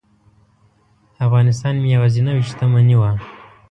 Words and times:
افغانستان 1.25 1.73
مې 1.81 1.89
یوازینۍ 1.95 2.37
شتمني 2.49 2.95
وه. 3.01 3.11